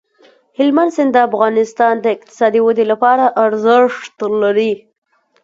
هلمند 0.57 0.91
سیند 0.95 1.11
د 1.13 1.17
افغانستان 1.29 1.93
د 1.99 2.05
اقتصادي 2.15 2.59
ودې 2.63 2.85
لپاره 2.91 3.25
ارزښت 3.45 4.15
لري. 4.41 4.73